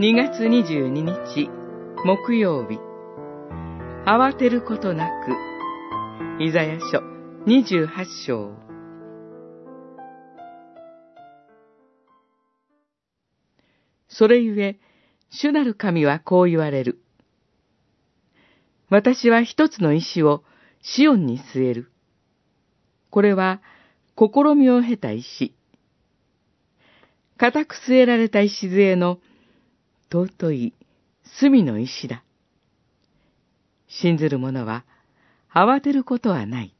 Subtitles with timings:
[0.00, 1.50] 2月22日
[2.04, 2.78] 木曜日。
[4.06, 7.02] 慌てることなくイザヤ書
[7.48, 7.88] 28
[8.24, 8.52] 章。
[14.06, 14.78] それゆえ
[15.30, 17.02] 主なる神はこう言われる。
[18.90, 20.44] 私は一つの石を
[20.80, 21.90] シオンに据える。
[23.10, 23.60] これは
[24.16, 25.56] 試みを経た石。
[27.36, 29.18] 固く据えられた礎の
[30.10, 30.74] 尊い
[31.38, 32.24] 隅の石だ。
[33.88, 34.84] 信ずる者は
[35.54, 36.74] 慌てることはない。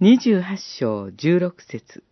[0.00, 2.04] 二十八章十六節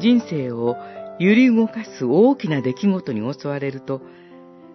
[0.00, 0.76] 人生を
[1.20, 4.02] 揺り動かす大きな出来事に襲われると、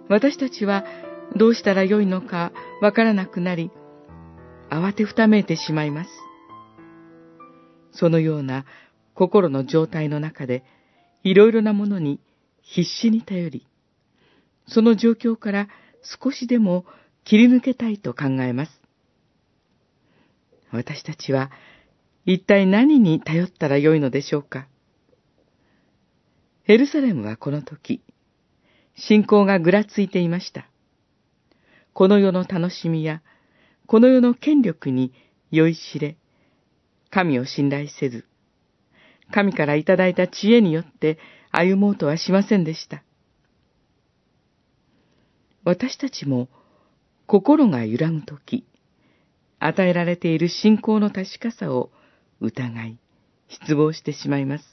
[0.08, 0.86] 私たちは
[1.36, 3.72] どうしたらよいのかわからなくなり、
[4.70, 6.10] 慌てふためいてしまいます。
[7.92, 8.66] そのような
[9.22, 10.64] 心の状態の中で、
[11.22, 12.20] いろいろなものに
[12.64, 13.68] 必死に頼り、
[14.68, 15.68] その状況から
[16.02, 16.86] 少しでも
[17.24, 18.72] 切り抜けたいと考えます。
[20.72, 21.52] 私たちは
[22.26, 24.66] 一体何に頼ったらよいのでしょうか？
[26.66, 28.02] エルサレムはこの時、
[28.96, 30.68] 信仰がぐらついていました。
[31.94, 33.22] この世の楽しみや、
[33.86, 35.14] この世の権力に
[35.52, 36.18] 酔いしれ、
[37.12, 38.26] 神を信頼せず、
[39.32, 41.18] 神からいただいた知恵によって
[41.52, 43.04] 歩もうとはしませんでした。
[45.64, 46.50] 私たちも
[47.28, 48.66] 心が揺らぐとき、
[49.60, 51.92] 与えられている信仰の確かさを
[52.40, 52.98] 疑い、
[53.48, 54.66] 失望してしまいます。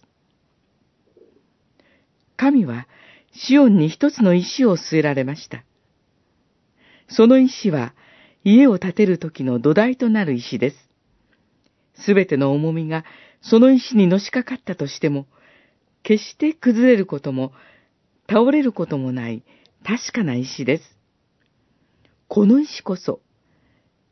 [2.37, 2.89] 神は
[3.33, 5.65] シオンに一つの石を据えられました。
[7.09, 7.95] その石は
[8.45, 10.77] 家を建てる時の土台となる石です。
[11.95, 13.05] すべての重みが
[13.43, 15.27] その石にのしかかったとしても、
[16.03, 17.53] 決して崩れることも、
[18.29, 19.43] 倒れることもない
[19.85, 20.99] 確かな石です。
[22.29, 23.21] この石こそ、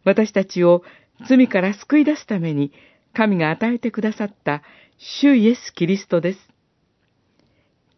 [0.04, 0.82] 私たちを
[1.28, 2.72] 罪から救い出すために
[3.12, 4.62] 神が与えてくださった
[4.98, 6.38] 主イエス・キリストです。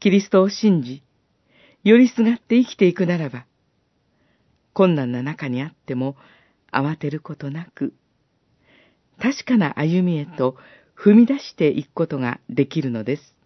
[0.00, 1.02] キリストを信じ、
[1.84, 3.46] 寄りすがって生きていくならば、
[4.72, 6.16] 困難な中にあっても
[6.72, 7.94] 慌てることなく、
[9.20, 10.56] 確かな歩みへと
[10.98, 13.37] 踏み出していくことができるのです。